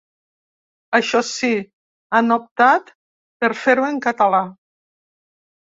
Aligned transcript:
Això 0.99 1.21
sí, 1.31 1.49
han 2.21 2.37
optat 2.37 2.91
per 3.45 3.53
fer-ho 3.67 3.87
en 3.93 4.03
català. 4.09 4.43